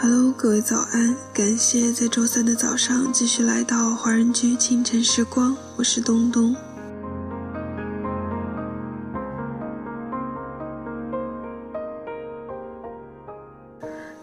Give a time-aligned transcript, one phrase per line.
[0.00, 1.16] Hello，各位早安！
[1.34, 6.54] 感谢在周三的早上继续来到华人居清晨时光，我是东东。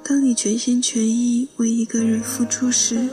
[0.01, 3.09] 当你全心全意为一个人付出时，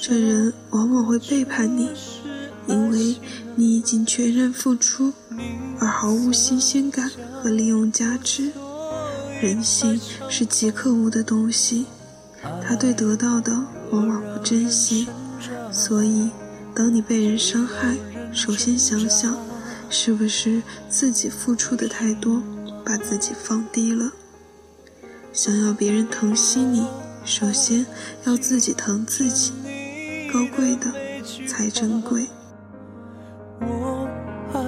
[0.00, 1.90] 这人往往会背叛你，
[2.66, 3.16] 因为
[3.54, 5.12] 你已经全然付出，
[5.78, 7.10] 而毫无新鲜感
[7.42, 8.50] 和利用价值。
[9.42, 11.86] 人性是极可恶的东西，
[12.62, 13.52] 他对得到的
[13.90, 15.08] 往往不珍惜。
[15.70, 16.30] 所以，
[16.74, 17.96] 当你被人伤害，
[18.32, 19.36] 首先想想，
[19.90, 22.42] 是不是自己付出的太多，
[22.84, 24.10] 把自己放低了。
[25.32, 26.86] 想要别人疼惜你，
[27.24, 27.86] 首先
[28.24, 29.52] 要自己疼自己。
[30.32, 30.92] 高贵的
[31.46, 32.26] 才珍贵。
[33.60, 34.06] 我
[34.52, 34.60] 还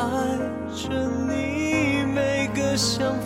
[0.00, 0.38] 爱
[0.74, 3.16] 着你每个想，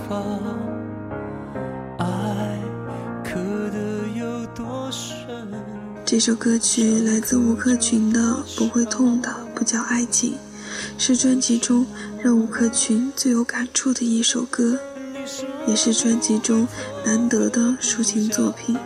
[6.10, 8.20] 这首歌曲来自吴克群的
[8.58, 10.32] 《不会痛的不叫爱情》，
[10.98, 11.86] 是专辑中
[12.20, 14.76] 让吴克群最有感触的一首歌。
[15.68, 16.66] 也是专辑中
[17.06, 18.76] 难得的抒情作品。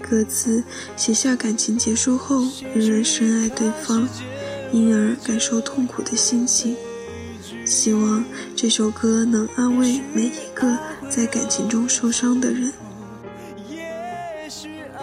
[0.00, 0.62] 歌词
[0.96, 4.08] 写下感情结束后仍然深爱对方，
[4.70, 6.76] 因而感受痛苦的心情。
[7.64, 10.78] 希望这首歌能安慰每一个
[11.10, 12.72] 在感情中受伤的人。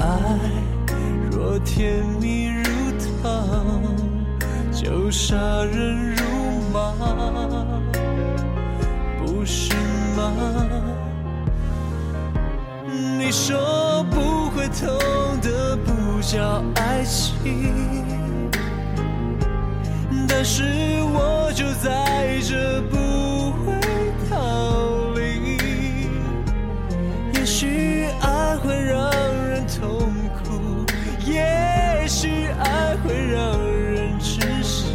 [0.00, 0.06] 爱
[1.30, 2.62] 若甜蜜如
[3.22, 3.82] 糖，
[4.72, 6.22] 就杀人如
[6.72, 6.94] 麻，
[9.18, 9.74] 不是
[10.16, 10.32] 吗？
[13.18, 14.86] 你说不会痛
[15.42, 17.74] 的不叫爱情。
[20.28, 20.62] 但是
[21.12, 21.90] 我就在
[32.08, 34.94] 许爱会让人窒息。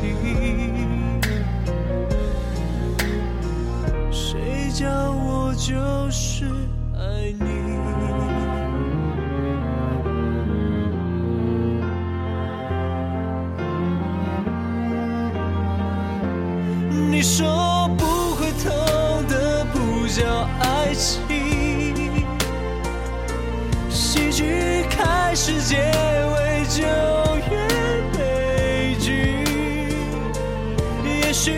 [4.12, 6.46] 谁叫我就是
[6.98, 7.46] 爱你？
[17.12, 18.74] 你说不会痛
[19.28, 22.26] 的不叫爱情，
[23.88, 25.93] 喜剧开始结
[31.34, 31.50] 也许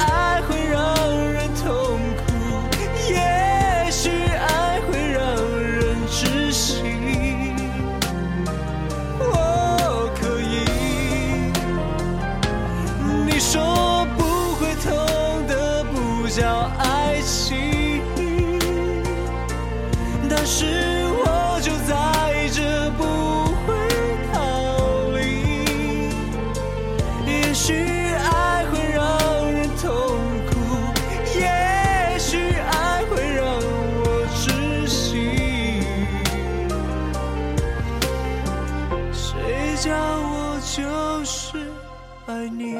[0.00, 0.82] 爱会让
[1.30, 1.70] 人痛
[2.16, 2.32] 苦，
[3.08, 5.22] 也许爱会让
[5.56, 6.82] 人窒息。
[9.20, 10.66] 我可以，
[13.24, 14.24] 你说不
[14.56, 14.90] 会痛
[15.46, 16.28] 的不。
[16.28, 18.00] 叫爱情，
[20.28, 20.64] 但是
[39.80, 41.56] 叫我就是
[42.26, 42.76] 爱你。